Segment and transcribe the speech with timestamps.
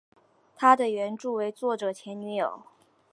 [0.55, 2.63] 她的原型为作者前女友。